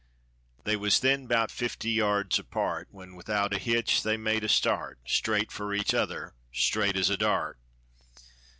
They 0.63 0.75
was 0.75 1.01
then 1.01 1.27
'bout 1.27 1.51
fifty 1.51 1.91
yards 1.91 2.39
apart, 2.39 2.87
When 2.89 3.13
without 3.15 3.53
a 3.53 3.59
hitch 3.59 4.01
they 4.01 4.17
made 4.17 4.43
a 4.43 4.49
start 4.49 4.97
Straight 5.05 5.51
for 5.51 5.75
each 5.75 5.93
other, 5.93 6.33
straight 6.51 6.97
as 6.97 7.11
a 7.11 7.17
dart. 7.17 7.59